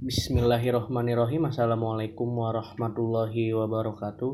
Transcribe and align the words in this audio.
Bismillahirrohmanirrohim 0.00 1.52
Assalamualaikum 1.52 2.32
warahmatullahi 2.32 3.52
wabarakatuh 3.52 4.32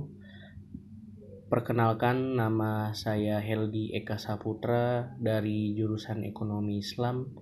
Perkenalkan 1.51 2.39
nama 2.39 2.95
saya 2.95 3.43
Heldi 3.43 3.91
Eka 3.99 4.15
Saputra 4.15 5.11
dari 5.19 5.75
jurusan 5.75 6.23
Ekonomi 6.23 6.79
Islam 6.79 7.35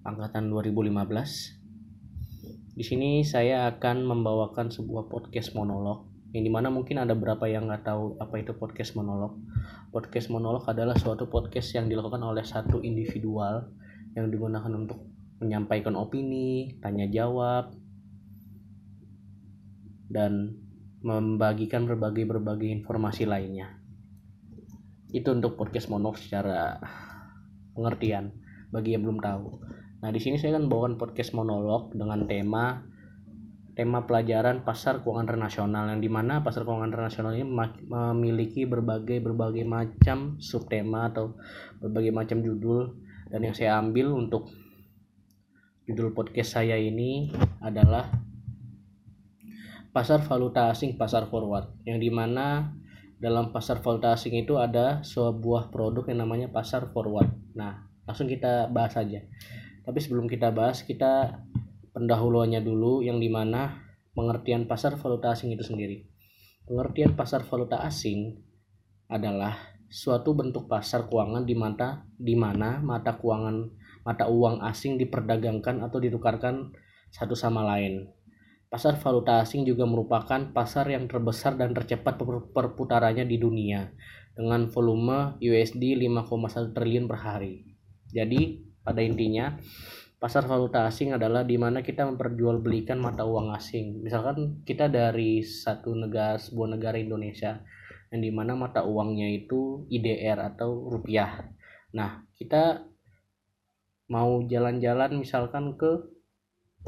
angkatan 0.00 0.48
2015. 0.48 2.80
Di 2.80 2.84
sini 2.88 3.20
saya 3.20 3.68
akan 3.68 4.08
membawakan 4.08 4.72
sebuah 4.72 5.12
podcast 5.12 5.52
monolog 5.52 6.08
yang 6.32 6.40
di 6.40 6.48
mana 6.48 6.72
mungkin 6.72 7.04
ada 7.04 7.12
beberapa 7.12 7.44
yang 7.44 7.68
nggak 7.68 7.84
tahu 7.84 8.16
apa 8.16 8.40
itu 8.40 8.56
podcast 8.56 8.96
monolog. 8.96 9.36
Podcast 9.92 10.32
monolog 10.32 10.64
adalah 10.72 10.96
suatu 10.96 11.28
podcast 11.28 11.68
yang 11.76 11.84
dilakukan 11.84 12.24
oleh 12.24 12.48
satu 12.48 12.80
individual 12.80 13.68
yang 14.16 14.32
digunakan 14.32 14.72
untuk 14.72 15.19
menyampaikan 15.40 15.96
opini, 15.96 16.76
tanya 16.84 17.08
jawab, 17.08 17.72
dan 20.12 20.60
membagikan 21.00 21.88
berbagai-berbagai 21.88 22.68
informasi 22.84 23.24
lainnya. 23.24 23.80
Itu 25.10 25.32
untuk 25.32 25.56
podcast 25.56 25.88
monolog 25.88 26.20
secara 26.20 26.76
pengertian 27.72 28.36
bagi 28.68 28.94
yang 28.94 29.02
belum 29.08 29.18
tahu. 29.18 29.64
Nah, 30.04 30.12
di 30.12 30.20
sini 30.20 30.36
saya 30.36 30.56
akan 30.56 30.68
bawakan 30.68 30.94
podcast 31.00 31.32
monolog 31.32 31.92
dengan 31.96 32.28
tema 32.28 32.84
tema 33.80 34.04
pelajaran 34.04 34.60
pasar 34.60 35.00
keuangan 35.00 35.24
internasional 35.30 35.88
yang 35.88 36.04
di 36.04 36.10
mana 36.12 36.44
pasar 36.44 36.68
keuangan 36.68 36.92
internasional 36.92 37.32
ini 37.32 37.48
memiliki 37.88 38.68
berbagai 38.68 39.24
berbagai 39.24 39.64
macam 39.64 40.36
subtema 40.36 41.08
atau 41.08 41.38
berbagai 41.80 42.12
macam 42.12 42.44
judul 42.44 42.92
dan 43.32 43.40
yang 43.40 43.56
saya 43.56 43.80
ambil 43.80 44.12
untuk 44.12 44.52
Judul 45.90 46.14
podcast 46.14 46.54
saya 46.54 46.78
ini 46.78 47.34
adalah 47.58 48.14
Pasar 49.90 50.22
Valuta 50.22 50.70
Asing 50.70 50.94
Pasar 50.94 51.26
Forward 51.26 51.66
yang 51.82 51.98
di 51.98 52.14
mana 52.14 52.78
dalam 53.18 53.50
pasar 53.50 53.82
valuta 53.82 54.14
asing 54.14 54.38
itu 54.38 54.54
ada 54.54 55.02
sebuah 55.02 55.74
produk 55.74 56.06
yang 56.06 56.22
namanya 56.22 56.46
pasar 56.46 56.94
forward. 56.94 57.26
Nah, 57.58 57.90
langsung 58.06 58.30
kita 58.30 58.70
bahas 58.70 58.94
aja. 58.94 59.18
Tapi 59.82 59.98
sebelum 59.98 60.30
kita 60.30 60.54
bahas, 60.54 60.86
kita 60.86 61.42
pendahuluannya 61.90 62.62
dulu 62.62 63.02
yang 63.02 63.18
di 63.18 63.26
mana 63.26 63.82
pengertian 64.14 64.70
pasar 64.70 64.94
valuta 64.94 65.34
asing 65.34 65.50
itu 65.50 65.66
sendiri. 65.66 66.06
Pengertian 66.70 67.18
pasar 67.18 67.42
valuta 67.42 67.82
asing 67.82 68.38
adalah 69.10 69.58
suatu 69.90 70.38
bentuk 70.38 70.70
pasar 70.70 71.10
keuangan 71.10 71.42
di 71.42 71.58
mata 71.58 72.06
di 72.14 72.38
mana 72.38 72.78
mata 72.78 73.18
keuangan 73.18 73.79
mata 74.06 74.28
uang 74.28 74.64
asing 74.64 74.96
diperdagangkan 74.96 75.84
atau 75.84 76.00
ditukarkan 76.00 76.72
satu 77.10 77.34
sama 77.34 77.66
lain. 77.66 78.08
Pasar 78.70 78.94
valuta 79.02 79.42
asing 79.42 79.66
juga 79.66 79.82
merupakan 79.82 80.54
pasar 80.54 80.86
yang 80.86 81.10
terbesar 81.10 81.58
dan 81.58 81.74
tercepat 81.74 82.14
perputarannya 82.54 83.26
di 83.26 83.34
dunia 83.34 83.90
dengan 84.38 84.70
volume 84.70 85.42
USD 85.42 85.98
5,1 85.98 86.70
triliun 86.70 87.10
per 87.10 87.18
hari. 87.18 87.66
Jadi, 88.14 88.62
pada 88.86 89.02
intinya, 89.02 89.58
pasar 90.22 90.46
valuta 90.46 90.86
asing 90.86 91.18
adalah 91.18 91.42
di 91.42 91.58
mana 91.58 91.82
kita 91.82 92.06
memperjualbelikan 92.06 93.00
mata 93.02 93.26
uang 93.26 93.50
asing. 93.58 94.06
Misalkan 94.06 94.62
kita 94.62 94.86
dari 94.86 95.42
satu 95.42 95.90
negara 95.96 96.38
sebuah 96.38 96.78
negara 96.78 96.94
Indonesia 97.00 97.58
yang 98.14 98.20
di 98.22 98.30
mana 98.30 98.54
mata 98.54 98.86
uangnya 98.86 99.26
itu 99.34 99.86
IDR 99.90 100.38
atau 100.38 100.90
rupiah. 100.92 101.42
Nah, 101.90 102.22
kita 102.38 102.89
mau 104.10 104.42
jalan-jalan 104.42 105.14
misalkan 105.14 105.78
ke 105.78 106.02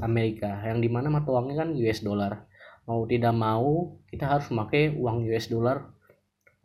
Amerika 0.03 0.59
yang 0.67 0.83
di 0.83 0.91
mana 0.91 1.07
mata 1.07 1.31
uangnya 1.31 1.63
kan 1.63 1.71
US 1.79 2.03
dollar. 2.03 2.51
Mau 2.91 3.07
tidak 3.07 3.31
mau 3.31 3.95
kita 4.11 4.27
harus 4.27 4.51
memakai 4.51 4.91
uang 4.91 5.23
US 5.31 5.47
dollar 5.47 5.87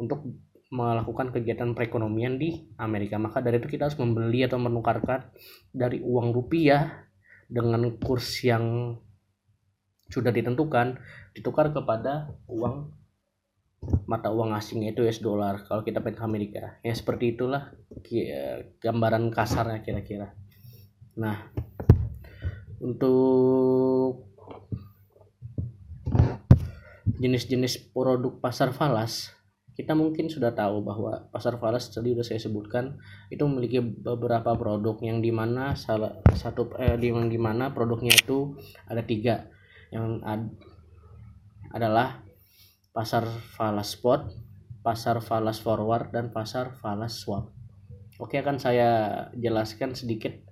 untuk 0.02 0.26
melakukan 0.74 1.32
kegiatan 1.32 1.78
perekonomian 1.78 2.42
di 2.42 2.74
Amerika. 2.82 3.22
Maka 3.22 3.40
dari 3.40 3.62
itu 3.62 3.70
kita 3.70 3.88
harus 3.88 4.00
membeli 4.02 4.44
atau 4.44 4.58
menukarkan 4.58 5.30
dari 5.70 6.02
uang 6.02 6.34
rupiah 6.34 7.06
dengan 7.48 7.86
kurs 8.02 8.44
yang 8.44 8.98
sudah 10.10 10.34
ditentukan 10.34 10.98
ditukar 11.38 11.70
kepada 11.70 12.34
uang 12.50 12.96
mata 14.10 14.34
uang 14.34 14.58
asing 14.58 14.90
itu 14.90 15.06
US 15.06 15.22
dollar 15.22 15.62
kalau 15.70 15.86
kita 15.86 16.02
pengen 16.02 16.18
ke 16.18 16.24
Amerika. 16.26 16.64
Ya 16.82 16.98
seperti 16.98 17.38
itulah 17.38 17.78
gambaran 18.82 19.30
kasarnya 19.30 19.86
kira-kira 19.86 20.34
Nah, 21.18 21.50
untuk 22.78 24.30
jenis-jenis 27.18 27.90
produk 27.90 28.38
pasar 28.38 28.70
falas, 28.70 29.34
kita 29.74 29.98
mungkin 29.98 30.30
sudah 30.30 30.54
tahu 30.54 30.86
bahwa 30.86 31.26
pasar 31.34 31.58
falas 31.58 31.90
tadi 31.90 32.14
sudah 32.14 32.26
saya 32.26 32.38
sebutkan 32.38 33.02
itu 33.34 33.42
memiliki 33.50 33.82
beberapa 33.82 34.54
produk 34.54 34.98
yang 35.02 35.22
di 35.22 35.34
mana 35.34 35.74
salah 35.74 36.22
satu 36.38 36.70
eh, 36.78 36.98
yang 37.02 37.30
di 37.30 37.42
mana 37.42 37.74
produknya 37.74 38.14
itu 38.14 38.54
ada 38.86 39.02
tiga 39.02 39.50
yang 39.90 40.22
ad, 40.22 40.54
adalah 41.74 42.22
pasar 42.94 43.26
falas 43.58 43.98
spot, 43.98 44.34
pasar 44.86 45.18
falas 45.22 45.62
forward 45.62 46.14
dan 46.14 46.30
pasar 46.30 46.78
falas 46.78 47.18
swap. 47.18 47.50
Oke 48.18 48.42
akan 48.42 48.58
saya 48.58 48.90
jelaskan 49.38 49.94
sedikit 49.94 50.47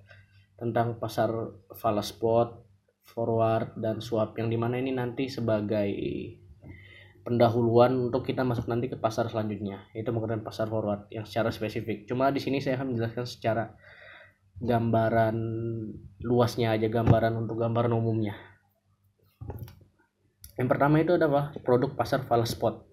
tentang 0.56 0.96
pasar 0.96 1.30
falas 1.76 2.12
spot, 2.12 2.66
forward 3.06 3.76
dan 3.78 4.02
swap 4.02 4.34
yang 4.36 4.50
di 4.50 4.58
mana 4.58 4.82
ini 4.82 4.90
nanti 4.90 5.30
sebagai 5.30 5.88
pendahuluan 7.26 8.10
untuk 8.10 8.22
kita 8.22 8.46
masuk 8.46 8.70
nanti 8.70 8.86
ke 8.86 8.94
pasar 8.98 9.26
selanjutnya 9.26 9.82
yaitu 9.90 10.14
mengenai 10.14 10.42
pasar 10.42 10.70
forward 10.70 11.10
yang 11.10 11.26
secara 11.26 11.50
spesifik. 11.50 12.06
Cuma 12.06 12.30
di 12.30 12.38
sini 12.38 12.62
saya 12.62 12.78
akan 12.78 12.94
menjelaskan 12.94 13.26
secara 13.26 13.74
gambaran 14.62 15.36
luasnya 16.22 16.72
aja 16.72 16.88
gambaran 16.88 17.34
untuk 17.36 17.60
gambaran 17.60 17.92
umumnya. 17.92 18.34
Yang 20.56 20.68
pertama 20.72 21.02
itu 21.04 21.12
adalah 21.18 21.52
produk 21.60 21.92
pasar 21.92 22.24
falas 22.24 22.56
spot. 22.56 22.88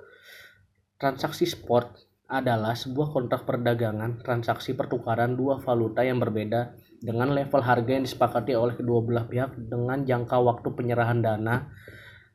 Transaksi 1.00 1.48
spot 1.48 1.96
adalah 2.28 2.76
sebuah 2.76 3.14
kontrak 3.14 3.46
perdagangan 3.46 4.20
transaksi 4.26 4.74
pertukaran 4.74 5.38
dua 5.38 5.62
valuta 5.62 6.02
yang 6.02 6.18
berbeda 6.18 6.74
dengan 7.04 7.36
level 7.36 7.60
harga 7.60 7.92
yang 7.92 8.08
disepakati 8.08 8.56
oleh 8.56 8.80
kedua 8.80 9.04
belah 9.04 9.28
pihak 9.28 9.60
dengan 9.60 10.08
jangka 10.08 10.40
waktu 10.40 10.72
penyerahan 10.72 11.20
dana 11.20 11.68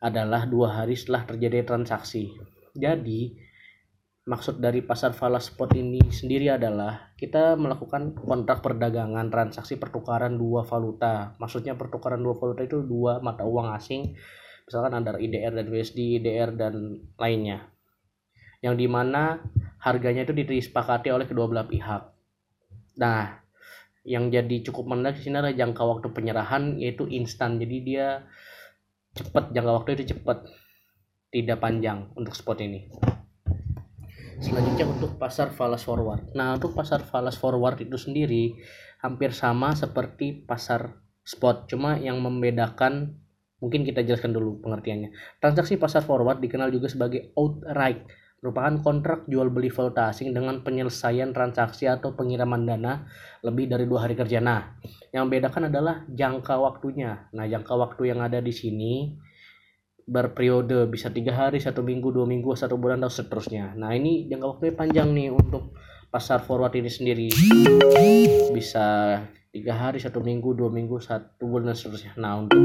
adalah 0.05 0.45
dua 0.45 0.77
hari 0.77 0.93
setelah 0.93 1.25
terjadi 1.25 1.65
transaksi. 1.65 2.37
Jadi, 2.77 3.33
maksud 4.29 4.61
dari 4.61 4.85
pasar 4.85 5.17
falas 5.17 5.49
spot 5.49 5.73
ini 5.73 6.13
sendiri 6.13 6.53
adalah 6.53 7.17
kita 7.17 7.57
melakukan 7.57 8.13
kontrak 8.13 8.61
perdagangan 8.61 9.33
transaksi 9.33 9.81
pertukaran 9.81 10.37
dua 10.37 10.69
valuta. 10.69 11.33
Maksudnya 11.41 11.73
pertukaran 11.73 12.21
dua 12.21 12.37
valuta 12.37 12.61
itu 12.61 12.85
dua 12.85 13.25
mata 13.25 13.49
uang 13.49 13.73
asing, 13.73 14.13
misalkan 14.69 14.93
antara 14.93 15.17
IDR 15.17 15.57
dan 15.57 15.65
USD, 15.65 16.21
IDR 16.21 16.53
dan 16.53 17.09
lainnya. 17.17 17.73
Yang 18.61 18.85
di 18.85 18.87
mana 18.87 19.41
harganya 19.81 20.29
itu 20.29 20.37
disepakati 20.37 21.09
oleh 21.09 21.25
kedua 21.25 21.49
belah 21.49 21.65
pihak. 21.65 22.03
Nah, 23.01 23.48
yang 24.09 24.33
jadi 24.33 24.65
cukup 24.65 24.89
menarik 24.89 25.21
di 25.21 25.29
sini 25.29 25.37
adalah 25.37 25.53
jangka 25.53 25.83
waktu 25.85 26.07
penyerahan 26.17 26.81
yaitu 26.81 27.05
instan. 27.13 27.61
Jadi 27.61 27.77
dia 27.85 28.25
cepat, 29.13 29.53
jangka 29.53 29.73
waktu 29.77 30.01
itu 30.01 30.17
cepat, 30.17 30.49
tidak 31.29 31.61
panjang 31.61 32.09
untuk 32.17 32.33
spot 32.33 32.65
ini. 32.65 32.89
Selanjutnya 34.41 34.89
untuk 34.89 35.21
pasar 35.21 35.53
falas 35.53 35.85
forward. 35.85 36.33
Nah, 36.33 36.57
untuk 36.57 36.73
pasar 36.73 37.05
falas 37.05 37.37
forward 37.37 37.83
itu 37.85 37.99
sendiri 38.01 38.57
hampir 39.05 39.35
sama 39.37 39.77
seperti 39.77 40.47
pasar 40.47 41.05
spot, 41.27 41.69
cuma 41.69 42.01
yang 42.01 42.23
membedakan 42.25 43.19
mungkin 43.59 43.83
kita 43.83 44.07
jelaskan 44.07 44.33
dulu 44.33 44.63
pengertiannya. 44.63 45.11
Transaksi 45.43 45.77
pasar 45.77 46.07
forward 46.07 46.39
dikenal 46.39 46.71
juga 46.71 46.87
sebagai 46.87 47.35
outright 47.35 48.07
merupakan 48.39 48.79
kontrak 48.79 49.27
jual 49.27 49.51
beli 49.51 49.67
valuta 49.67 50.15
asing 50.15 50.31
dengan 50.31 50.63
penyelesaian 50.63 51.35
transaksi 51.35 51.91
atau 51.91 52.15
pengiriman 52.15 52.63
dana 52.63 53.03
lebih 53.43 53.67
dari 53.67 53.83
dua 53.83 54.07
hari 54.07 54.15
kerja. 54.15 54.39
Nah, 54.39 54.79
yang 55.11 55.27
membedakan 55.27 55.67
adalah 55.67 56.07
jangka 56.07 56.55
waktunya. 56.55 57.27
Nah, 57.35 57.51
jangka 57.51 57.75
waktu 57.75 58.15
yang 58.15 58.23
ada 58.23 58.39
di 58.39 58.55
sini 58.55 59.19
berperiode 60.09 60.87
bisa 60.87 61.11
tiga 61.11 61.35
hari, 61.35 61.59
satu 61.59 61.83
minggu, 61.83 62.15
dua 62.15 62.25
minggu, 62.25 62.55
satu 62.55 62.79
bulan, 62.79 63.03
dan 63.03 63.11
seterusnya. 63.11 63.75
Nah, 63.75 63.93
ini 63.93 64.31
jangka 64.31 64.47
waktunya 64.47 64.75
panjang 64.79 65.09
nih 65.13 65.29
untuk 65.35 65.75
pasar 66.09 66.41
forward 66.41 66.73
ini 66.79 66.89
sendiri. 66.89 67.29
Bisa 68.55 69.19
tiga 69.51 69.75
hari, 69.75 69.99
satu 69.99 70.23
minggu, 70.23 70.55
dua 70.55 70.71
minggu, 70.71 71.03
satu 71.03 71.43
bulan, 71.43 71.75
dan 71.75 71.77
seterusnya. 71.77 72.15
Nah, 72.17 72.39
untuk 72.41 72.63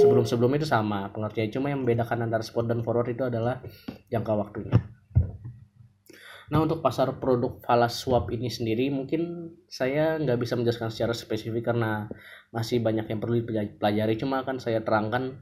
sebelum-sebelum 0.00 0.58
itu 0.58 0.66
sama 0.66 1.12
pengertian. 1.12 1.52
Cuma 1.52 1.70
yang 1.70 1.84
membedakan 1.84 2.26
antara 2.26 2.42
spot 2.42 2.66
dan 2.66 2.82
forward 2.82 3.12
itu 3.12 3.22
adalah 3.22 3.62
jangka 4.10 4.32
waktunya. 4.34 4.74
Nah 6.52 6.60
untuk 6.60 6.84
pasar 6.84 7.16
produk 7.16 7.56
falas 7.64 7.96
swap 7.96 8.28
ini 8.28 8.52
sendiri 8.52 8.92
mungkin 8.92 9.52
saya 9.64 10.20
nggak 10.20 10.36
bisa 10.36 10.60
menjelaskan 10.60 10.92
secara 10.92 11.14
spesifik 11.16 11.72
karena 11.72 12.10
masih 12.52 12.84
banyak 12.84 13.08
yang 13.08 13.20
perlu 13.20 13.40
dipelajari 13.40 14.14
cuma 14.20 14.44
akan 14.44 14.60
saya 14.60 14.84
terangkan 14.84 15.40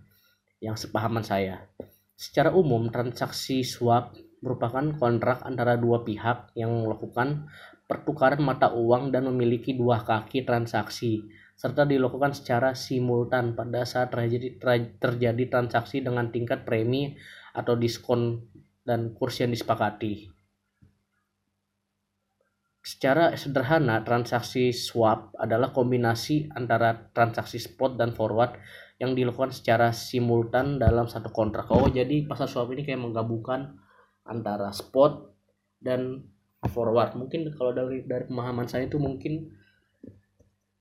yang 0.62 0.78
sepahaman 0.78 1.26
saya. 1.26 1.66
Secara 2.14 2.54
umum 2.54 2.86
transaksi 2.94 3.66
swap 3.66 4.14
merupakan 4.42 4.94
kontrak 4.94 5.42
antara 5.42 5.74
dua 5.74 6.06
pihak 6.06 6.54
yang 6.54 6.70
melakukan 6.86 7.50
pertukaran 7.90 8.42
mata 8.42 8.70
uang 8.70 9.10
dan 9.10 9.26
memiliki 9.26 9.74
dua 9.74 10.06
kaki 10.06 10.46
transaksi 10.46 11.26
serta 11.52 11.86
dilakukan 11.86 12.34
secara 12.34 12.74
simultan 12.74 13.54
pada 13.54 13.86
saat 13.86 14.10
terjadi, 14.10 14.58
terjadi 14.98 15.44
transaksi 15.46 16.02
dengan 16.02 16.34
tingkat 16.34 16.66
premi 16.66 17.14
atau 17.54 17.78
diskon 17.78 18.42
dan 18.82 19.14
kurs 19.14 19.38
yang 19.38 19.54
disepakati. 19.54 20.41
Secara 22.82 23.30
sederhana, 23.38 24.02
transaksi 24.02 24.74
swap 24.74 25.30
adalah 25.38 25.70
kombinasi 25.70 26.50
antara 26.50 27.10
transaksi 27.14 27.62
spot 27.62 27.94
dan 27.94 28.10
forward 28.10 28.58
yang 28.98 29.14
dilakukan 29.14 29.54
secara 29.54 29.94
simultan 29.94 30.82
dalam 30.82 31.06
satu 31.06 31.30
kontrak. 31.30 31.70
Oh, 31.70 31.86
jadi 31.86 32.26
pasar 32.26 32.50
swap 32.50 32.74
ini 32.74 32.82
kayak 32.82 32.98
menggabungkan 32.98 33.78
antara 34.26 34.74
spot 34.74 35.30
dan 35.78 36.26
forward. 36.74 37.14
Mungkin 37.14 37.54
kalau 37.54 37.70
dari 37.70 38.02
dari 38.02 38.26
pemahaman 38.26 38.66
saya 38.66 38.90
itu 38.90 38.98
mungkin 38.98 39.62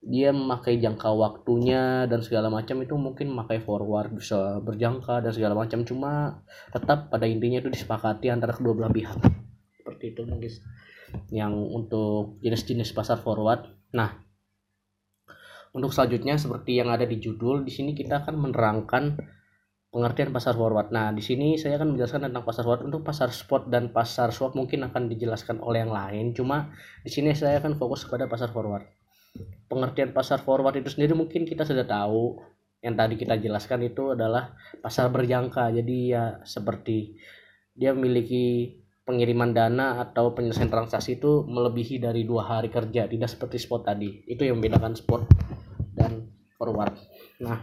dia 0.01 0.33
memakai 0.33 0.81
jangka 0.81 1.13
waktunya 1.13 2.09
dan 2.09 2.25
segala 2.25 2.49
macam 2.49 2.81
itu 2.81 2.97
mungkin 2.97 3.29
memakai 3.29 3.61
forward 3.61 4.09
bisa 4.17 4.57
berjangka 4.57 5.21
dan 5.21 5.29
segala 5.29 5.53
macam 5.53 5.85
cuma 5.85 6.41
tetap 6.73 7.13
pada 7.13 7.29
intinya 7.29 7.61
itu 7.61 7.69
disepakati 7.69 8.33
antara 8.33 8.57
kedua 8.57 8.73
belah 8.73 8.89
pihak 8.89 9.21
seperti 9.77 10.17
itu 10.17 10.25
mungkin 10.25 10.49
yang 11.31 11.55
untuk 11.55 12.41
jenis-jenis 12.43 12.91
pasar 12.91 13.19
forward. 13.19 13.67
Nah, 13.95 14.11
untuk 15.71 15.95
selanjutnya 15.95 16.35
seperti 16.35 16.83
yang 16.83 16.91
ada 16.91 17.07
di 17.07 17.15
judul, 17.15 17.63
di 17.63 17.71
sini 17.71 17.95
kita 17.95 18.27
akan 18.27 18.35
menerangkan 18.35 19.15
pengertian 19.91 20.31
pasar 20.31 20.55
forward. 20.55 20.91
Nah, 20.91 21.11
di 21.11 21.23
sini 21.23 21.59
saya 21.59 21.79
akan 21.79 21.95
menjelaskan 21.95 22.31
tentang 22.31 22.43
pasar 22.47 22.63
forward 22.63 22.87
untuk 22.87 23.03
pasar 23.03 23.31
spot 23.31 23.67
dan 23.67 23.91
pasar 23.91 24.31
swap 24.31 24.55
mungkin 24.55 24.87
akan 24.87 25.11
dijelaskan 25.11 25.59
oleh 25.63 25.83
yang 25.83 25.91
lain. 25.91 26.35
Cuma 26.35 26.71
di 27.03 27.11
sini 27.11 27.35
saya 27.35 27.59
akan 27.59 27.75
fokus 27.75 28.07
kepada 28.07 28.27
pasar 28.27 28.51
forward. 28.51 28.87
Pengertian 29.71 30.11
pasar 30.11 30.43
forward 30.43 30.79
itu 30.79 30.91
sendiri 30.91 31.15
mungkin 31.15 31.47
kita 31.47 31.67
sudah 31.67 31.87
tahu. 31.87 32.39
Yang 32.81 32.95
tadi 32.97 33.13
kita 33.15 33.35
jelaskan 33.37 33.79
itu 33.87 34.11
adalah 34.11 34.57
pasar 34.83 35.07
berjangka. 35.07 35.71
Jadi 35.71 36.15
ya 36.15 36.39
seperti 36.43 37.15
dia 37.71 37.95
memiliki 37.95 38.80
pengiriman 39.01 39.51
dana 39.51 40.01
atau 40.01 40.31
penyelesaian 40.37 40.69
transaksi 40.69 41.17
itu 41.17 41.43
melebihi 41.43 41.97
dari 41.97 42.21
dua 42.23 42.45
hari 42.45 42.69
kerja 42.69 43.09
tidak 43.09 43.29
seperti 43.29 43.57
spot 43.57 43.81
tadi. 43.87 44.23
Itu 44.29 44.45
yang 44.45 44.61
membedakan 44.61 44.93
spot 44.93 45.25
dan 45.97 46.29
forward. 46.55 46.95
Nah 47.41 47.59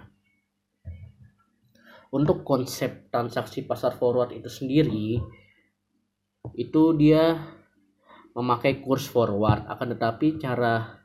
untuk 2.08 2.40
konsep 2.43 3.12
transaksi 3.12 3.69
pasar 3.69 3.93
forward 3.96 4.32
itu 4.32 4.49
sendiri 4.49 5.20
itu 6.56 6.82
dia 6.96 7.37
memakai 8.32 8.81
kurs 8.81 9.06
forward. 9.06 9.67
Akan 9.69 9.93
tetapi 9.93 10.40
cara 10.40 10.99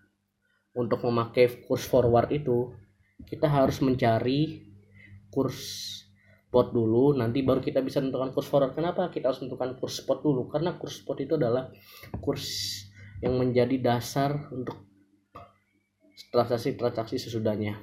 untuk 0.74 1.06
memakai 1.06 1.66
kurs 1.66 1.86
forward 1.86 2.34
itu 2.34 2.74
kita 3.30 3.46
harus 3.46 3.80
mencari 3.82 4.70
kurs 5.30 6.03
spot 6.54 6.70
dulu 6.70 7.18
nanti 7.18 7.42
baru 7.42 7.58
kita 7.58 7.82
bisa 7.82 7.98
menentukan 7.98 8.30
kurs 8.30 8.46
forward. 8.46 8.78
Kenapa 8.78 9.10
kita 9.10 9.34
harus 9.34 9.42
menentukan 9.42 9.74
kurs 9.82 10.06
spot 10.06 10.22
dulu? 10.22 10.46
Karena 10.54 10.78
kurs 10.78 11.02
spot 11.02 11.18
itu 11.18 11.34
adalah 11.34 11.74
kurs 12.22 12.46
yang 13.26 13.42
menjadi 13.42 13.82
dasar 13.82 14.54
untuk 14.54 14.86
transaksi-transaksi 16.30 17.18
sesudahnya. 17.18 17.82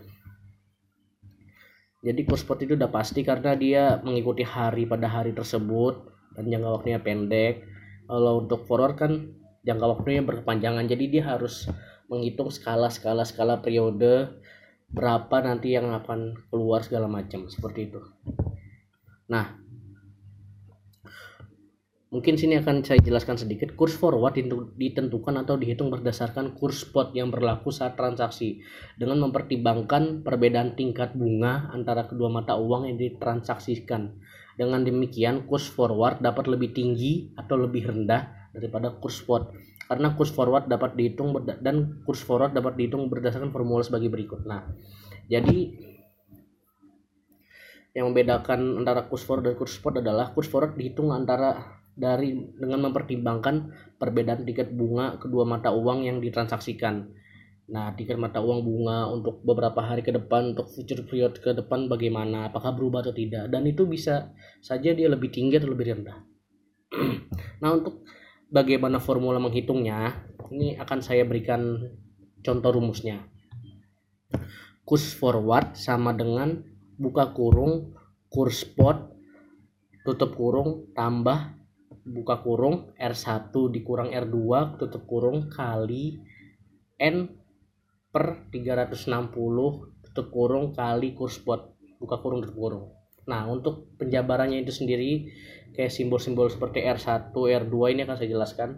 Jadi 2.06 2.22
kurs 2.22 2.46
spot 2.46 2.62
itu 2.62 2.78
udah 2.78 2.94
pasti 2.94 3.26
karena 3.26 3.58
dia 3.58 3.98
mengikuti 4.06 4.46
hari 4.46 4.86
pada 4.86 5.10
hari 5.10 5.34
tersebut 5.34 6.06
dan 6.38 6.46
jangka 6.46 6.70
waktunya 6.70 7.02
pendek. 7.02 7.66
Kalau 8.06 8.46
untuk 8.46 8.70
forward 8.70 8.94
kan 8.94 9.34
jangka 9.66 9.98
waktunya 9.98 10.22
berkepanjangan 10.22 10.86
jadi 10.86 11.04
dia 11.10 11.24
harus 11.26 11.66
menghitung 12.06 12.54
skala 12.54 12.86
skala 12.86 13.26
skala 13.26 13.58
periode 13.58 14.30
berapa 14.90 15.36
nanti 15.42 15.74
yang 15.74 15.90
akan 15.90 16.34
keluar 16.50 16.82
segala 16.82 17.06
macam 17.06 17.46
seperti 17.46 17.92
itu 17.92 18.00
Nah, 19.30 19.46
mungkin 22.10 22.34
sini 22.34 22.58
akan 22.58 22.82
saya 22.82 22.98
jelaskan 22.98 23.38
sedikit 23.38 23.78
kurs 23.78 23.94
forward 23.94 24.34
ditentukan 24.74 25.34
atau 25.46 25.54
dihitung 25.54 25.94
berdasarkan 25.94 26.58
kurs 26.58 26.82
spot 26.82 27.14
yang 27.14 27.30
berlaku 27.30 27.70
saat 27.70 27.94
transaksi 27.94 28.58
dengan 28.98 29.22
mempertimbangkan 29.30 30.26
perbedaan 30.26 30.74
tingkat 30.74 31.14
bunga 31.14 31.70
antara 31.70 32.10
kedua 32.10 32.26
mata 32.26 32.58
uang 32.58 32.90
yang 32.90 32.98
ditransaksikan. 32.98 34.18
Dengan 34.58 34.82
demikian, 34.82 35.46
kurs 35.46 35.70
forward 35.70 36.18
dapat 36.18 36.50
lebih 36.50 36.74
tinggi 36.74 37.30
atau 37.38 37.54
lebih 37.54 37.86
rendah 37.86 38.50
daripada 38.50 38.90
kurs 38.98 39.22
spot 39.22 39.54
karena 39.90 40.14
kurs 40.14 40.30
forward 40.30 40.70
dapat 40.70 40.94
dihitung 40.94 41.34
dan 41.62 42.02
kurs 42.06 42.22
forward 42.22 42.54
dapat 42.54 42.78
dihitung 42.78 43.10
berdasarkan 43.10 43.50
formula 43.50 43.82
sebagai 43.82 44.06
berikut. 44.06 44.46
Nah, 44.46 44.70
jadi 45.26 45.89
yang 47.94 48.14
membedakan 48.14 48.78
antara 48.78 49.10
kurs 49.10 49.26
forward 49.26 49.50
dan 49.50 49.54
kurs 49.58 49.74
spot 49.74 49.98
adalah 49.98 50.30
kurs 50.30 50.46
forward 50.46 50.78
dihitung 50.78 51.10
antara 51.10 51.80
dari 51.90 52.32
dengan 52.54 52.88
mempertimbangkan 52.90 53.74
perbedaan 53.98 54.46
tiket 54.46 54.70
bunga 54.72 55.18
kedua 55.18 55.42
mata 55.42 55.74
uang 55.74 56.06
yang 56.06 56.22
ditransaksikan. 56.22 57.10
Nah, 57.70 57.94
tiket 57.94 58.18
mata 58.18 58.42
uang 58.42 58.66
bunga 58.66 59.06
untuk 59.14 59.46
beberapa 59.46 59.78
hari 59.78 60.02
ke 60.02 60.10
depan, 60.10 60.58
untuk 60.58 60.66
future 60.74 61.06
period 61.06 61.38
ke 61.38 61.54
depan 61.54 61.86
bagaimana, 61.86 62.50
apakah 62.50 62.74
berubah 62.74 63.06
atau 63.06 63.14
tidak. 63.14 63.46
Dan 63.46 63.62
itu 63.62 63.86
bisa 63.86 64.34
saja 64.58 64.90
dia 64.90 65.06
lebih 65.06 65.30
tinggi 65.30 65.54
atau 65.54 65.70
lebih 65.70 65.94
rendah. 65.94 66.18
nah, 67.62 67.70
untuk 67.70 68.02
bagaimana 68.50 68.98
formula 68.98 69.38
menghitungnya, 69.38 70.18
ini 70.50 70.74
akan 70.82 70.98
saya 70.98 71.22
berikan 71.22 71.78
contoh 72.42 72.74
rumusnya. 72.74 73.22
Kurs 74.82 75.14
forward 75.14 75.78
sama 75.78 76.10
dengan 76.10 76.66
buka 77.00 77.32
kurung 77.32 77.96
kurs 78.28 78.68
spot 78.68 79.08
tutup 80.04 80.36
kurung 80.36 80.92
tambah 80.92 81.56
buka 82.04 82.44
kurung 82.44 82.92
R1 83.00 83.48
dikurang 83.72 84.12
R2 84.12 84.36
tutup 84.76 85.08
kurung 85.08 85.48
kali 85.48 86.20
N 87.00 87.32
per 88.12 88.52
360 88.52 89.08
tutup 90.04 90.26
kurung 90.28 90.76
kali 90.76 91.16
kurs 91.16 91.40
spot 91.40 91.72
buka 91.96 92.20
kurung 92.20 92.44
tutup 92.44 92.60
kurung. 92.60 92.84
Nah 93.24 93.48
untuk 93.48 93.96
penjabarannya 93.96 94.60
itu 94.60 94.72
sendiri 94.72 95.32
kayak 95.72 95.88
simbol-simbol 95.88 96.52
seperti 96.52 96.84
R1 96.84 97.32
R2 97.32 97.96
ini 97.96 98.04
akan 98.04 98.16
saya 98.20 98.28
jelaskan. 98.28 98.70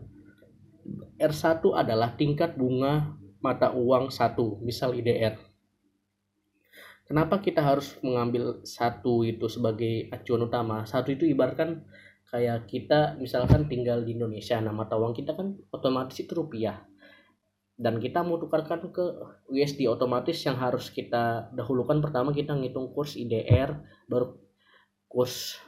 R1 1.19 1.63
adalah 1.75 2.15
tingkat 2.15 2.55
bunga 2.55 3.19
mata 3.43 3.75
uang 3.75 4.15
1 4.15 4.39
misal 4.63 4.95
IDR 4.95 5.52
kenapa 7.09 7.39
kita 7.43 7.63
harus 7.63 7.99
mengambil 8.01 8.63
satu 8.63 9.27
itu 9.27 9.47
sebagai 9.47 10.09
acuan 10.11 10.47
utama? 10.47 10.85
Satu 10.87 11.15
itu 11.15 11.27
ibaratkan 11.29 11.85
kayak 12.33 12.65
kita 12.71 13.21
misalkan 13.21 13.69
tinggal 13.69 14.01
di 14.01 14.17
Indonesia 14.17 14.57
nah 14.57 14.73
mata 14.73 14.97
uang 14.97 15.13
kita 15.13 15.37
kan 15.37 15.59
otomatis 15.71 16.17
itu 16.21 16.33
rupiah. 16.33 16.81
Dan 17.73 17.99
kita 17.99 18.23
mau 18.23 18.39
tukarkan 18.39 18.95
ke 18.95 19.05
USD 19.51 19.89
otomatis 19.91 20.39
yang 20.47 20.55
harus 20.61 20.93
kita 20.93 21.51
dahulukan 21.57 21.99
pertama 21.99 22.31
kita 22.31 22.55
ngitung 22.55 22.95
kurs 22.95 23.19
IDR 23.19 23.81
baru 24.07 24.39
kurs 25.11 25.59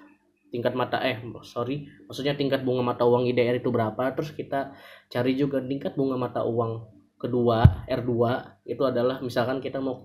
tingkat 0.54 0.78
mata 0.78 1.02
eh 1.02 1.18
sorry 1.42 1.90
maksudnya 2.06 2.38
tingkat 2.38 2.62
bunga 2.62 2.86
mata 2.86 3.02
uang 3.02 3.26
IDR 3.26 3.58
itu 3.58 3.74
berapa 3.74 4.14
terus 4.14 4.30
kita 4.30 4.70
cari 5.10 5.34
juga 5.34 5.58
tingkat 5.58 5.98
bunga 5.98 6.14
mata 6.14 6.46
uang 6.46 6.93
kedua 7.24 7.88
R2 7.88 8.12
itu 8.68 8.82
adalah 8.84 9.24
misalkan 9.24 9.64
kita 9.64 9.80
mau 9.80 10.04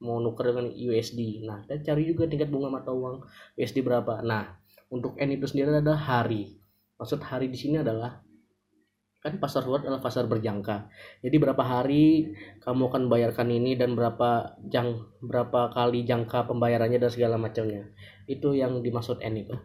mau 0.00 0.16
nuker 0.22 0.54
dengan 0.54 0.70
USD. 0.70 1.42
Nah, 1.42 1.66
kita 1.66 1.92
cari 1.92 2.06
juga 2.06 2.30
tingkat 2.30 2.48
bunga 2.48 2.70
mata 2.70 2.94
uang 2.94 3.26
USD 3.58 3.82
berapa. 3.82 4.22
Nah, 4.22 4.56
untuk 4.88 5.18
N 5.18 5.34
itu 5.34 5.50
sendiri 5.50 5.74
adalah 5.74 5.98
hari. 5.98 6.56
Maksud 6.96 7.20
hari 7.26 7.50
di 7.50 7.58
sini 7.58 7.82
adalah 7.82 8.22
kan 9.20 9.36
pasar 9.36 9.60
forward 9.68 9.84
adalah 9.84 10.00
pasar 10.00 10.24
berjangka. 10.24 10.88
Jadi 11.20 11.36
berapa 11.36 11.60
hari 11.60 12.32
kamu 12.64 12.88
akan 12.88 13.02
bayarkan 13.12 13.52
ini 13.52 13.76
dan 13.76 13.92
berapa 13.92 14.56
jang 14.72 15.12
berapa 15.20 15.68
kali 15.76 16.08
jangka 16.08 16.48
pembayarannya 16.48 16.96
dan 16.96 17.12
segala 17.12 17.36
macamnya. 17.36 17.92
Itu 18.24 18.56
yang 18.56 18.80
dimaksud 18.80 19.20
N 19.20 19.44
itu. 19.44 19.56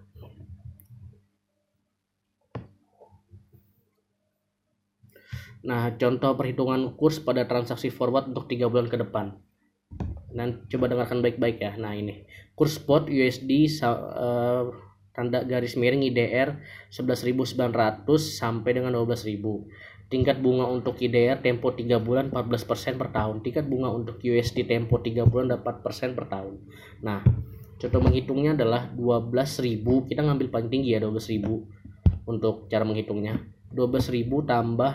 Nah, 5.65 5.97
contoh 5.97 6.37
perhitungan 6.37 6.93
kurs 6.93 7.17
pada 7.17 7.49
transaksi 7.49 7.89
forward 7.89 8.29
untuk 8.29 8.45
tiga 8.45 8.69
bulan 8.69 8.85
ke 8.85 9.01
depan. 9.01 9.33
Nah, 10.35 10.61
coba 10.69 10.85
dengarkan 10.87 11.25
baik-baik 11.25 11.57
ya. 11.57 11.73
Nah, 11.81 11.97
ini. 11.97 12.29
Kurs 12.53 12.77
spot 12.77 13.09
USD 13.09 13.81
uh, 13.81 14.69
tanda 15.15 15.41
garis 15.41 15.73
miring 15.73 16.05
IDR 16.05 16.61
11.900 16.93 17.57
sampai 18.19 18.71
dengan 18.77 18.93
12.000 18.93 19.41
tingkat 20.05 20.37
bunga 20.37 20.69
untuk 20.69 21.01
IDR 21.01 21.41
tempo 21.41 21.73
3 21.73 21.97
bulan 21.97 22.29
14% 22.29 23.01
per 23.01 23.09
tahun. 23.09 23.41
Tingkat 23.41 23.65
bunga 23.65 23.89
untuk 23.89 24.21
USD 24.21 24.69
tempo 24.69 25.01
3 25.01 25.25
bulan 25.25 25.57
4% 25.57 26.13
per 26.13 26.25
tahun. 26.29 26.55
Nah 27.01 27.25
contoh 27.75 28.01
menghitungnya 28.01 28.55
adalah 28.55 28.87
12.000 28.93 29.81
kita 29.81 30.21
ngambil 30.23 30.47
paling 30.53 30.69
tinggi 30.69 30.93
ya 30.93 31.01
12.000 31.01 32.29
untuk 32.29 32.69
cara 32.69 32.85
menghitungnya. 32.85 33.41
12.000 33.73 34.29
tambah 34.45 34.93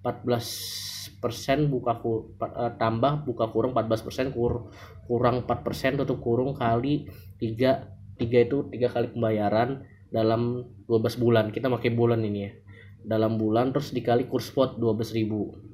14 0.00 1.20
persen 1.20 1.68
buka 1.68 2.00
kur, 2.00 2.32
uh, 2.40 2.72
tambah 2.80 3.24
buka 3.28 3.52
kurung 3.52 3.76
14 3.76 4.06
persen 4.06 4.26
kur, 4.32 4.72
kurang 5.04 5.44
4 5.44 5.66
persen 5.66 6.00
tutup 6.00 6.24
kurung 6.24 6.56
kali 6.56 7.08
3 7.36 8.20
3 8.20 8.46
itu 8.48 8.58
3 8.68 8.94
kali 8.94 9.06
pembayaran 9.12 9.84
dalam 10.12 10.64
12 10.88 11.20
bulan. 11.20 11.48
Kita 11.52 11.68
pakai 11.68 11.92
bulan 11.92 12.20
ini 12.24 12.40
ya. 12.44 12.52
Dalam 13.00 13.40
bulan 13.40 13.72
terus 13.72 13.96
dikali 13.96 14.28
kurs 14.28 14.52
spot 14.52 14.76
12.000 14.76 15.70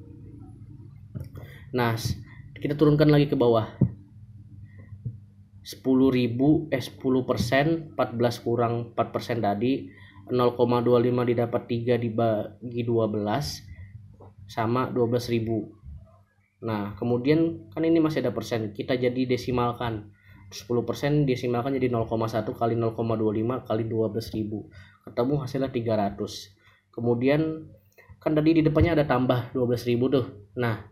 nah 1.75 1.95
kita 2.57 2.73
turunkan 2.79 3.11
lagi 3.11 3.27
ke 3.27 3.35
bawah. 3.35 3.67
10.000 5.67 5.83
eh 6.71 6.79
10 6.79 7.27
persen 7.27 7.91
14 7.99 8.39
kurang 8.39 8.95
4 8.95 9.11
persen 9.11 9.43
tadi 9.43 9.91
0,25 10.31 11.27
didapat 11.27 11.61
3 11.67 11.99
dibagi 11.99 12.87
12 12.87 13.66
sama 14.47 14.89
12.000 14.89 16.63
nah 16.63 16.97
kemudian 16.97 17.69
kan 17.69 17.85
ini 17.85 18.01
masih 18.01 18.25
ada 18.25 18.33
persen. 18.33 18.73
Kita 18.73 18.97
jadi 18.97 19.29
desimalkan. 19.29 20.09
10% 20.47 21.27
desimalkan 21.27 21.75
jadi 21.75 21.91
0,1 21.91 22.55
kali 22.55 22.79
0,25 22.79 23.67
kali 23.67 23.83
12.000 23.83 25.03
ketemu 25.03 25.33
hasilnya 25.43 25.71
300 25.75 26.95
kemudian 26.95 27.67
kan 28.23 28.31
tadi 28.31 28.55
di 28.55 28.61
depannya 28.63 28.95
ada 28.95 29.05
tambah 29.05 29.51
12.000 29.51 30.07
tuh. 30.07 30.25
Nah 30.55 30.87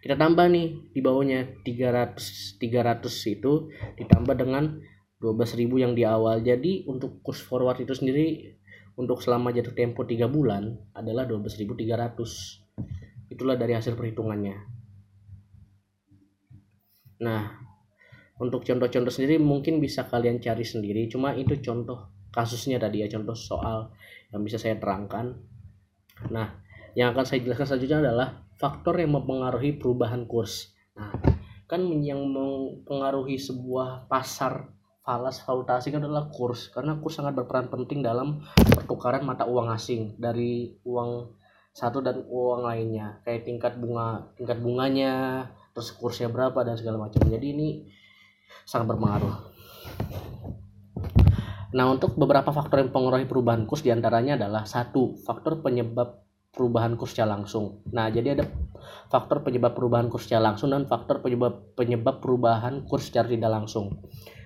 kita 0.00 0.16
tambah 0.16 0.48
nih 0.48 0.94
di 0.96 1.00
bawahnya 1.04 1.60
300 1.60 2.56
300 2.56 3.34
itu 3.36 3.68
ditambah 4.00 4.34
dengan 4.38 4.80
12.000 5.20 5.68
yang 5.76 5.92
di 5.92 6.08
awal. 6.08 6.40
Jadi 6.40 6.88
untuk 6.88 7.20
kurs 7.20 7.44
forward 7.44 7.84
itu 7.84 7.92
sendiri 7.92 8.56
untuk 9.00 9.24
selama 9.24 9.48
jatuh 9.48 9.72
tempo 9.72 10.04
3 10.04 10.28
bulan 10.28 10.76
adalah 10.92 11.24
12.300 11.24 13.32
itulah 13.32 13.56
dari 13.56 13.72
hasil 13.72 13.96
perhitungannya. 13.96 14.60
Nah 17.24 17.48
untuk 18.36 18.64
contoh-contoh 18.64 19.12
sendiri 19.12 19.40
mungkin 19.40 19.80
bisa 19.80 20.04
kalian 20.04 20.36
cari 20.44 20.68
sendiri. 20.68 21.08
Cuma 21.08 21.32
itu 21.32 21.56
contoh 21.64 22.12
kasusnya 22.28 22.76
tadi 22.76 23.00
ya 23.00 23.08
contoh 23.08 23.32
soal 23.32 23.88
yang 24.28 24.44
bisa 24.44 24.60
saya 24.60 24.76
terangkan. 24.76 25.32
Nah 26.28 26.60
yang 26.92 27.16
akan 27.16 27.24
saya 27.24 27.40
jelaskan 27.40 27.72
selanjutnya 27.72 28.04
adalah 28.04 28.28
faktor 28.60 29.00
yang 29.00 29.16
mempengaruhi 29.16 29.80
perubahan 29.80 30.28
kurs. 30.28 30.76
Nah 30.92 31.16
kan 31.64 31.88
yang 32.04 32.20
mempengaruhi 32.28 33.40
sebuah 33.40 34.10
pasar 34.10 34.79
falas 35.00 35.40
valuta 35.42 35.80
asing 35.80 35.96
adalah 35.96 36.28
kurs 36.28 36.68
karena 36.70 37.00
kurs 37.00 37.16
sangat 37.16 37.32
berperan 37.32 37.72
penting 37.72 38.04
dalam 38.04 38.44
pertukaran 38.76 39.24
mata 39.24 39.48
uang 39.48 39.72
asing 39.72 40.14
dari 40.20 40.76
uang 40.84 41.40
satu 41.72 42.02
dan 42.04 42.26
uang 42.28 42.66
lainnya 42.66 43.22
kayak 43.24 43.46
tingkat 43.46 43.78
bunga 43.80 44.28
tingkat 44.36 44.58
bunganya 44.60 45.46
terus 45.70 45.94
kursnya 45.94 46.28
berapa 46.28 46.66
dan 46.66 46.74
segala 46.76 47.08
macam. 47.08 47.22
Jadi 47.24 47.46
ini 47.54 47.68
sangat 48.66 48.94
berpengaruh. 48.94 49.34
Nah 51.70 51.86
untuk 51.86 52.18
beberapa 52.18 52.50
faktor 52.50 52.82
yang 52.82 52.90
mempengaruhi 52.90 53.30
perubahan 53.30 53.62
kurs 53.64 53.86
di 53.86 53.94
antaranya 53.94 54.34
adalah 54.34 54.66
satu 54.66 55.14
faktor 55.22 55.62
penyebab 55.62 56.26
perubahan 56.50 56.98
kurs 56.98 57.14
secara 57.14 57.38
langsung. 57.38 57.86
Nah 57.94 58.10
jadi 58.10 58.34
ada 58.34 58.44
faktor 59.06 59.46
penyebab 59.46 59.78
perubahan 59.78 60.10
kurs 60.10 60.26
secara 60.26 60.50
langsung 60.50 60.74
dan 60.74 60.90
faktor 60.90 61.22
penyebab 61.22 61.78
penyebab 61.78 62.18
perubahan 62.18 62.82
kurs 62.90 63.06
secara 63.06 63.30
tidak 63.30 63.54
langsung 63.54 64.02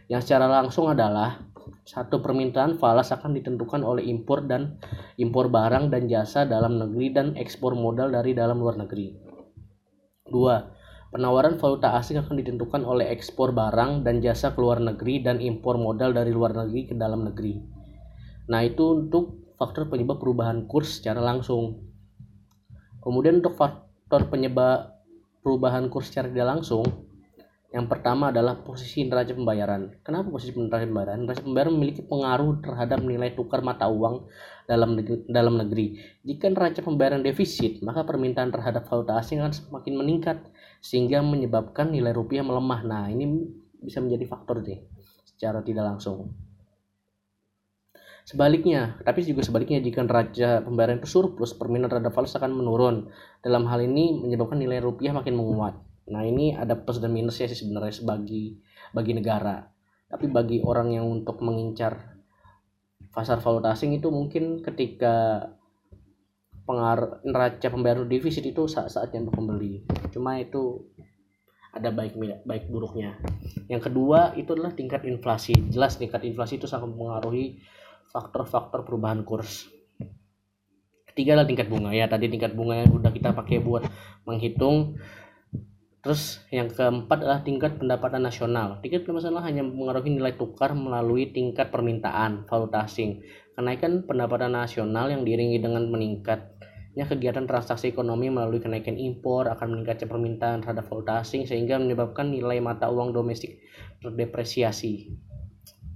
yang 0.09 0.21
secara 0.21 0.45
langsung 0.51 0.93
adalah 0.93 1.41
satu 1.85 2.21
permintaan 2.25 2.81
falas 2.81 3.13
akan 3.13 3.37
ditentukan 3.37 3.85
oleh 3.85 4.05
impor 4.09 4.45
dan 4.45 4.81
impor 5.21 5.53
barang 5.53 5.93
dan 5.93 6.09
jasa 6.09 6.49
dalam 6.49 6.81
negeri 6.81 7.13
dan 7.13 7.27
ekspor 7.37 7.77
modal 7.77 8.09
dari 8.13 8.33
dalam 8.33 8.61
luar 8.61 8.81
negeri. 8.81 9.13
Dua, 10.25 10.65
penawaran 11.13 11.61
valuta 11.61 11.93
asing 11.97 12.17
akan 12.21 12.41
ditentukan 12.41 12.83
oleh 12.89 13.13
ekspor 13.13 13.53
barang 13.53 14.01
dan 14.01 14.25
jasa 14.25 14.57
ke 14.57 14.61
luar 14.65 14.81
negeri 14.81 15.21
dan 15.21 15.45
impor 15.45 15.77
modal 15.77 16.17
dari 16.17 16.33
luar 16.33 16.57
negeri 16.57 16.89
ke 16.89 16.95
dalam 16.97 17.29
negeri. 17.29 17.61
Nah, 18.49 18.65
itu 18.65 19.05
untuk 19.05 19.55
faktor 19.61 19.89
penyebab 19.93 20.21
perubahan 20.21 20.65
kurs 20.65 21.01
secara 21.01 21.21
langsung. 21.21 21.85
Kemudian 23.05 23.45
untuk 23.45 23.61
faktor 23.61 24.33
penyebab 24.33 25.01
perubahan 25.45 25.93
kurs 25.93 26.09
secara 26.09 26.33
tidak 26.33 26.49
langsung, 26.49 26.85
yang 27.75 27.91
pertama 27.91 28.31
adalah 28.31 28.63
posisi 28.63 29.03
neraca 29.03 29.35
pembayaran. 29.35 29.99
Kenapa 30.07 30.31
posisi 30.31 30.55
neraca 30.55 30.87
pembayaran? 30.87 31.27
Neraca 31.27 31.43
pembayaran 31.43 31.75
memiliki 31.75 32.07
pengaruh 32.07 32.63
terhadap 32.63 33.03
nilai 33.03 33.35
tukar 33.35 33.67
mata 33.67 33.91
uang 33.91 34.31
dalam 34.71 34.95
negeri, 34.95 35.27
dalam 35.27 35.59
negeri. 35.59 35.99
Jika 36.23 36.55
neraca 36.55 36.87
pembayaran 36.87 37.27
defisit, 37.27 37.83
maka 37.83 38.07
permintaan 38.07 38.55
terhadap 38.55 38.87
valuta 38.87 39.19
asing 39.19 39.43
akan 39.43 39.51
semakin 39.51 39.95
meningkat 39.99 40.39
sehingga 40.79 41.19
menyebabkan 41.19 41.91
nilai 41.91 42.15
rupiah 42.15 42.47
melemah. 42.47 42.87
Nah, 42.87 43.11
ini 43.11 43.43
bisa 43.83 43.99
menjadi 43.99 44.23
faktor 44.31 44.63
deh 44.63 44.79
secara 45.27 45.59
tidak 45.67 45.83
langsung. 45.83 46.31
Sebaliknya, 48.23 49.03
tapi 49.03 49.27
juga 49.27 49.43
sebaliknya 49.43 49.83
jika 49.83 50.01
neraca 50.07 50.63
pembayaran 50.63 51.03
itu 51.03 51.11
surplus, 51.11 51.59
permintaan 51.59 51.91
terhadap 51.91 52.15
valuta 52.15 52.39
akan 52.39 52.55
menurun. 52.55 52.97
Dalam 53.43 53.67
hal 53.67 53.83
ini 53.83 54.15
menyebabkan 54.15 54.63
nilai 54.63 54.79
rupiah 54.79 55.11
makin 55.11 55.35
menguat. 55.35 55.94
Nah 56.11 56.23
ini 56.25 56.53
ada 56.53 56.77
plus 56.77 57.01
dan 57.01 57.13
minus 57.13 57.41
ya 57.41 57.49
sih 57.49 57.57
sebenarnya 57.57 57.95
sebagai 57.95 58.61
bagi 58.93 59.13
negara. 59.17 59.65
Tapi 60.09 60.29
bagi 60.29 60.59
orang 60.61 60.93
yang 60.93 61.07
untuk 61.09 61.41
mengincar 61.41 62.15
pasar 63.15 63.39
valuta 63.41 63.73
asing 63.73 63.95
itu 63.95 64.11
mungkin 64.11 64.61
ketika 64.61 65.49
pengaruh 66.65 67.21
neraca 67.25 67.69
pembayaran 67.69 68.09
defisit 68.09 68.45
itu 68.45 68.67
saat-saatnya 68.67 69.29
untuk 69.29 69.37
membeli. 69.41 69.85
Cuma 70.11 70.41
itu 70.41 70.89
ada 71.75 71.91
baik 71.91 72.15
baik 72.47 72.71
buruknya. 72.71 73.19
Yang 73.67 73.91
kedua 73.91 74.33
itu 74.39 74.55
adalah 74.55 74.73
tingkat 74.73 75.03
inflasi. 75.05 75.53
Jelas 75.73 75.99
tingkat 75.99 76.23
inflasi 76.23 76.63
itu 76.63 76.71
sangat 76.71 76.95
mempengaruhi 76.95 77.59
faktor-faktor 78.15 78.87
perubahan 78.87 79.27
kurs. 79.27 79.67
Ketiga 81.11 81.39
adalah 81.39 81.49
tingkat 81.51 81.67
bunga 81.71 81.91
ya. 81.91 82.07
Tadi 82.07 82.31
tingkat 82.31 82.55
bunga 82.55 82.83
yang 82.83 82.91
udah 82.95 83.11
kita 83.11 83.35
pakai 83.35 83.59
buat 83.59 83.87
menghitung 84.27 84.99
Terus 86.05 86.45
yang 86.53 86.69
keempat 86.69 87.25
adalah 87.25 87.41
tingkat 87.41 87.81
pendapatan 87.81 88.29
nasional. 88.29 88.77
Tingkat 88.85 89.09
pendapatan 89.09 89.41
nasional 89.41 89.43
hanya 89.49 89.63
mempengaruhi 89.65 90.13
nilai 90.13 90.37
tukar 90.37 90.77
melalui 90.77 91.33
tingkat 91.33 91.73
permintaan 91.73 92.45
valuta 92.45 92.85
asing. 92.85 93.25
Kenaikan 93.57 94.05
pendapatan 94.05 94.53
nasional 94.53 95.09
yang 95.09 95.25
diiringi 95.25 95.65
dengan 95.65 95.89
meningkatnya 95.89 97.09
kegiatan 97.09 97.49
transaksi 97.49 97.89
ekonomi 97.89 98.29
melalui 98.29 98.61
kenaikan 98.61 99.01
impor 99.01 99.49
akan 99.49 99.81
meningkatnya 99.81 100.05
permintaan 100.05 100.61
terhadap 100.61 100.85
valuta 100.93 101.25
asing 101.25 101.49
sehingga 101.49 101.81
menyebabkan 101.81 102.29
nilai 102.29 102.61
mata 102.61 102.93
uang 102.93 103.17
domestik 103.17 103.65
terdepresiasi. 104.05 105.09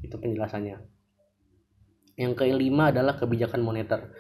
Itu 0.01 0.17
penjelasannya. 0.17 0.81
Yang 2.17 2.33
kelima 2.33 2.91
adalah 2.91 3.21
kebijakan 3.21 3.61
moneter. 3.61 4.17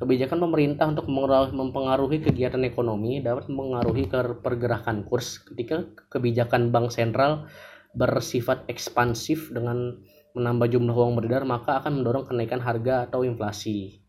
Kebijakan 0.00 0.40
pemerintah 0.40 0.88
untuk 0.88 1.12
mempengaruhi 1.12 2.24
kegiatan 2.24 2.64
ekonomi 2.64 3.20
dapat 3.20 3.52
mempengaruhi 3.52 4.08
pergerakan 4.40 5.04
kurs 5.04 5.44
ketika 5.44 5.84
kebijakan 6.08 6.72
bank 6.72 6.88
sentral 6.88 7.44
bersifat 7.92 8.64
ekspansif 8.72 9.52
dengan 9.52 10.00
menambah 10.32 10.72
jumlah 10.72 10.96
uang 10.96 11.20
beredar 11.20 11.44
maka 11.44 11.84
akan 11.84 12.00
mendorong 12.00 12.24
kenaikan 12.24 12.64
harga 12.64 13.12
atau 13.12 13.28
inflasi. 13.28 14.00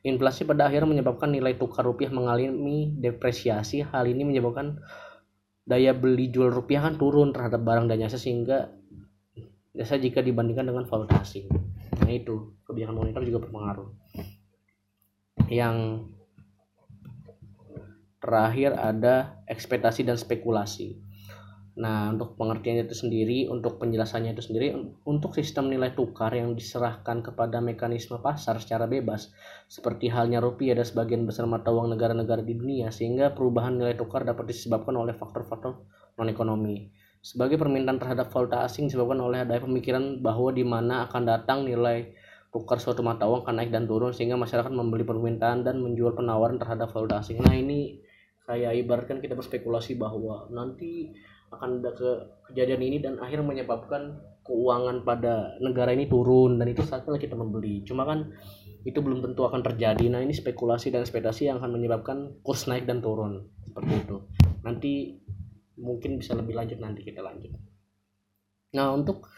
Inflasi 0.00 0.48
pada 0.48 0.64
akhirnya 0.72 0.96
menyebabkan 0.96 1.28
nilai 1.28 1.60
tukar 1.60 1.84
rupiah 1.84 2.08
mengalami 2.08 2.96
depresiasi. 2.96 3.84
Hal 3.84 4.08
ini 4.08 4.24
menyebabkan 4.24 4.80
daya 5.68 5.92
beli 5.92 6.32
jual 6.32 6.48
rupiah 6.48 6.88
kan 6.88 6.96
turun 6.96 7.36
terhadap 7.36 7.60
barang 7.60 7.92
dan 7.92 8.00
jasa 8.00 8.16
sehingga 8.16 8.72
jasa 9.76 10.00
jika 10.00 10.24
dibandingkan 10.24 10.72
dengan 10.72 10.88
valuta 10.88 11.20
asing. 11.20 11.52
Nah 12.00 12.12
itu 12.16 12.56
kebijakan 12.64 12.96
moneter 12.96 13.20
juga 13.28 13.44
berpengaruh 13.44 13.92
yang 15.48 16.08
terakhir 18.24 18.72
ada 18.72 19.44
ekspektasi 19.44 20.08
dan 20.08 20.16
spekulasi. 20.16 20.96
Nah, 21.74 22.14
untuk 22.14 22.38
pengertiannya 22.38 22.86
itu 22.86 22.94
sendiri, 22.94 23.38
untuk 23.50 23.82
penjelasannya 23.82 24.38
itu 24.38 24.46
sendiri, 24.46 24.78
untuk 25.02 25.34
sistem 25.34 25.66
nilai 25.66 25.90
tukar 25.90 26.30
yang 26.30 26.54
diserahkan 26.54 27.18
kepada 27.18 27.58
mekanisme 27.58 28.22
pasar 28.22 28.62
secara 28.62 28.86
bebas, 28.86 29.34
seperti 29.66 30.06
halnya 30.06 30.38
rupiah 30.38 30.78
dan 30.78 30.86
sebagian 30.86 31.26
besar 31.26 31.50
mata 31.50 31.74
uang 31.74 31.90
negara-negara 31.98 32.46
di 32.46 32.54
dunia, 32.54 32.94
sehingga 32.94 33.34
perubahan 33.34 33.74
nilai 33.74 33.98
tukar 33.98 34.22
dapat 34.22 34.54
disebabkan 34.54 34.94
oleh 34.94 35.18
faktor-faktor 35.18 35.82
non-ekonomi. 36.14 36.94
sebagai 37.24 37.56
permintaan 37.56 37.96
terhadap 37.96 38.28
valuta 38.28 38.68
asing 38.68 38.84
disebabkan 38.84 39.16
oleh 39.24 39.48
adanya 39.48 39.64
pemikiran 39.64 40.20
bahwa 40.20 40.52
di 40.52 40.60
mana 40.60 41.08
akan 41.08 41.24
datang 41.24 41.64
nilai 41.64 42.12
tukar 42.54 42.78
suatu 42.78 43.02
mata 43.02 43.26
uang 43.26 43.42
akan 43.42 43.58
naik 43.58 43.74
dan 43.74 43.90
turun 43.90 44.14
sehingga 44.14 44.38
masyarakat 44.38 44.70
membeli 44.70 45.02
permintaan 45.02 45.66
dan 45.66 45.82
menjual 45.82 46.14
penawaran 46.14 46.54
terhadap 46.62 46.94
valuta 46.94 47.18
asing. 47.18 47.42
Nah 47.42 47.50
ini 47.50 47.98
kayak 48.46 48.78
ibaratkan 48.86 49.18
kita 49.18 49.34
berspekulasi 49.34 49.98
bahwa 49.98 50.46
nanti 50.54 51.10
akan 51.50 51.82
ada 51.82 51.90
ke 51.98 52.10
kejadian 52.50 52.82
ini 52.86 52.96
dan 53.02 53.18
akhirnya 53.18 53.42
menyebabkan 53.42 54.22
keuangan 54.46 55.02
pada 55.02 55.58
negara 55.58 55.90
ini 55.90 56.06
turun 56.06 56.62
dan 56.62 56.70
itu 56.70 56.86
saatnya 56.86 57.18
kita 57.18 57.34
membeli. 57.34 57.82
Cuma 57.82 58.06
kan 58.06 58.30
itu 58.86 59.02
belum 59.02 59.18
tentu 59.26 59.42
akan 59.42 59.66
terjadi. 59.66 60.06
Nah 60.06 60.22
ini 60.22 60.30
spekulasi 60.30 60.94
dan 60.94 61.02
ekspektasi 61.02 61.50
yang 61.50 61.58
akan 61.58 61.74
menyebabkan 61.74 62.38
kurs 62.46 62.70
naik 62.70 62.86
dan 62.86 63.02
turun 63.02 63.50
seperti 63.66 63.92
itu. 63.98 64.16
Nanti 64.62 65.24
mungkin 65.78 66.18
bisa 66.18 66.38
lebih 66.38 66.54
lanjut 66.54 66.78
nanti 66.78 67.02
kita 67.02 67.20
lanjut 67.22 67.50
nah 68.74 68.90
untuk 68.90 69.30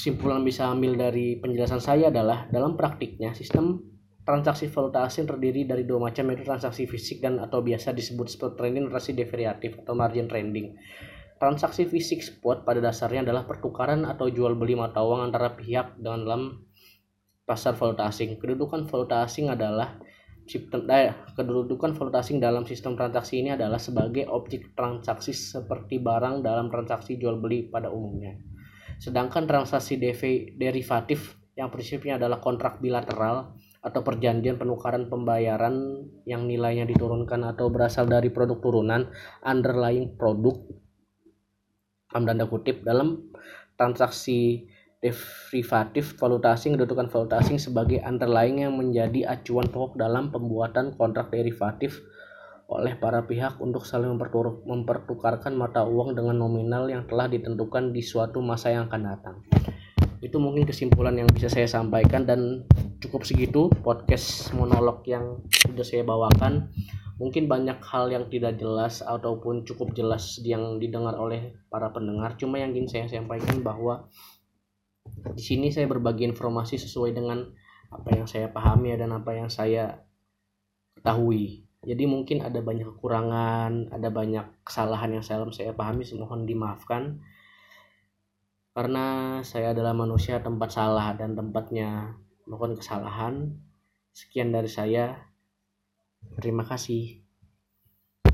kesimpulan 0.00 0.40
bisa 0.40 0.64
ambil 0.64 0.96
dari 0.96 1.36
penjelasan 1.36 1.76
saya 1.76 2.08
adalah 2.08 2.48
dalam 2.48 2.72
praktiknya 2.72 3.36
sistem 3.36 3.84
transaksi 4.24 4.72
valuta 4.72 5.04
asing 5.04 5.28
terdiri 5.28 5.68
dari 5.68 5.84
dua 5.84 6.08
macam 6.08 6.24
yaitu 6.32 6.40
transaksi 6.40 6.88
fisik 6.88 7.20
dan 7.20 7.36
atau 7.36 7.60
biasa 7.60 7.92
disebut 7.92 8.32
spot 8.32 8.56
trading 8.56 8.88
transaksi 8.88 9.12
derivatif 9.12 9.76
atau 9.84 9.92
margin 9.92 10.24
trading 10.24 10.72
transaksi 11.36 11.84
fisik 11.84 12.24
spot 12.24 12.64
pada 12.64 12.80
dasarnya 12.80 13.28
adalah 13.28 13.44
pertukaran 13.44 14.08
atau 14.08 14.32
jual 14.32 14.56
beli 14.56 14.72
mata 14.72 15.04
uang 15.04 15.20
antara 15.20 15.52
pihak 15.52 16.00
dengan 16.00 16.24
dalam 16.24 16.42
pasar 17.44 17.76
valuta 17.76 18.08
asing 18.08 18.40
kedudukan 18.40 18.88
valuta 18.88 19.20
asing 19.20 19.52
adalah 19.52 20.00
sistem 20.48 20.88
eh, 20.88 21.12
kedudukan 21.36 21.92
valuta 21.92 22.24
asing 22.24 22.40
dalam 22.40 22.64
sistem 22.64 22.96
transaksi 22.96 23.44
ini 23.44 23.52
adalah 23.52 23.76
sebagai 23.76 24.24
objek 24.32 24.72
transaksi 24.72 25.36
seperti 25.36 26.00
barang 26.00 26.40
dalam 26.40 26.72
transaksi 26.72 27.20
jual 27.20 27.36
beli 27.36 27.68
pada 27.68 27.92
umumnya. 27.92 28.48
Sedangkan 29.00 29.48
transaksi 29.48 29.96
derivatif 30.60 31.40
yang 31.56 31.72
prinsipnya 31.72 32.20
adalah 32.20 32.36
kontrak 32.36 32.84
bilateral 32.84 33.56
atau 33.80 34.00
perjanjian 34.04 34.60
penukaran 34.60 35.08
pembayaran 35.08 36.04
yang 36.28 36.44
nilainya 36.44 36.84
diturunkan 36.84 37.48
atau 37.48 37.72
berasal 37.72 38.04
dari 38.04 38.28
produk 38.28 38.60
turunan 38.60 39.08
underlying 39.40 40.20
produk 40.20 40.60
tanda 42.12 42.44
kutip 42.44 42.84
dalam 42.84 43.32
transaksi 43.80 44.68
derivatif 45.00 46.20
valuta 46.20 46.52
asing 46.52 46.76
kedudukan 46.76 47.08
valuta 47.08 47.40
asing 47.40 47.56
sebagai 47.56 48.04
underlying 48.04 48.68
yang 48.68 48.76
menjadi 48.76 49.32
acuan 49.32 49.64
pokok 49.72 49.96
dalam 49.96 50.28
pembuatan 50.28 50.92
kontrak 50.92 51.32
derivatif 51.32 52.04
oleh 52.70 52.94
para 52.94 53.26
pihak 53.26 53.58
untuk 53.58 53.82
saling 53.82 54.14
mempertukarkan 54.14 55.58
mata 55.58 55.82
uang 55.82 56.14
dengan 56.14 56.38
nominal 56.38 56.86
yang 56.86 57.02
telah 57.10 57.26
ditentukan 57.26 57.90
di 57.90 57.98
suatu 57.98 58.38
masa 58.38 58.70
yang 58.70 58.86
akan 58.86 59.02
datang. 59.10 59.36
Itu 60.22 60.38
mungkin 60.38 60.70
kesimpulan 60.70 61.18
yang 61.18 61.26
bisa 61.26 61.50
saya 61.50 61.66
sampaikan 61.66 62.30
dan 62.30 62.62
cukup 63.02 63.26
segitu 63.26 63.66
podcast 63.82 64.54
monolog 64.54 65.02
yang 65.02 65.42
sudah 65.50 65.82
saya 65.82 66.06
bawakan. 66.06 66.70
Mungkin 67.18 67.50
banyak 67.50 67.82
hal 67.82 68.06
yang 68.14 68.30
tidak 68.30 68.56
jelas 68.62 69.02
ataupun 69.02 69.66
cukup 69.66 69.90
jelas 69.92 70.38
yang 70.40 70.78
didengar 70.78 71.18
oleh 71.18 71.58
para 71.74 71.90
pendengar. 71.90 72.38
Cuma 72.38 72.62
yang 72.62 72.70
ingin 72.70 72.86
saya 72.86 73.06
sampaikan 73.10 73.66
bahwa 73.66 74.06
di 75.34 75.42
sini 75.42 75.74
saya 75.74 75.90
berbagi 75.90 76.22
informasi 76.22 76.78
sesuai 76.78 77.18
dengan 77.18 77.50
apa 77.90 78.14
yang 78.14 78.30
saya 78.30 78.46
pahami 78.46 78.94
dan 78.94 79.10
apa 79.10 79.34
yang 79.34 79.50
saya 79.50 80.06
ketahui 80.94 81.69
jadi 81.80 82.04
mungkin 82.04 82.44
ada 82.44 82.60
banyak 82.60 82.84
kekurangan 82.84 83.88
ada 83.88 84.08
banyak 84.12 84.44
kesalahan 84.68 85.16
yang 85.16 85.24
saya 85.24 85.48
saya 85.48 85.72
pahami 85.72 86.04
mohon 86.20 86.44
dimaafkan. 86.44 87.24
Karena 88.70 89.40
saya 89.42 89.72
adalah 89.72 89.96
manusia 89.96 90.44
tempat 90.44 90.70
salah 90.70 91.16
dan 91.16 91.34
tempatnya 91.34 92.20
melakukan 92.44 92.78
kesalahan. 92.78 93.58
Sekian 94.12 94.52
dari 94.52 94.68
saya. 94.68 95.26
Terima 96.36 96.68
kasih 96.68 97.29